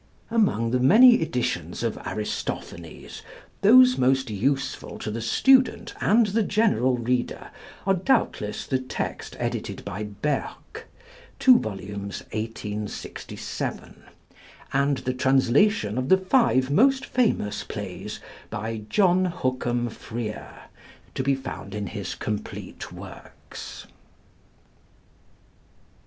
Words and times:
Among 0.31 0.71
the 0.71 0.79
many 0.79 1.21
editions 1.21 1.83
of 1.83 1.95
Aristophanes, 2.07 3.21
those 3.61 3.99
most 3.99 4.31
useful 4.31 4.97
to 4.97 5.11
the 5.11 5.21
student 5.21 5.93
and 6.01 6.25
the 6.25 6.41
general 6.41 6.97
reader 6.97 7.51
are 7.85 7.93
doubtless 7.93 8.65
the 8.65 8.79
text 8.79 9.35
edited 9.37 9.85
by 9.85 10.05
Bergk 10.05 10.85
(2 11.37 11.59
vols., 11.59 12.23
1867), 12.31 14.01
and 14.73 14.97
the 14.97 15.13
translations 15.13 15.99
of 15.99 16.09
the 16.09 16.17
five 16.17 16.71
most 16.71 17.05
famous 17.05 17.63
plays 17.63 18.19
by 18.49 18.81
John 18.89 19.25
Hookham 19.25 19.87
Frere, 19.91 20.63
to 21.13 21.21
be 21.21 21.35
found 21.35 21.75
in 21.75 21.85
his 21.85 22.15
complete 22.15 22.91
works. 22.91 23.85